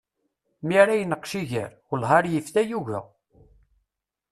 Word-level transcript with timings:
Mi 0.65 0.75
ara 0.83 0.93
ineqqec 1.01 1.33
iger, 1.41 1.71
wellah 1.89 2.11
ar 2.17 2.25
yif 2.31 2.47
tayuga. 2.53 2.99